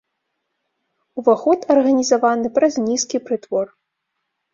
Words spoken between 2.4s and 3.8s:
праз нізкі прытвор.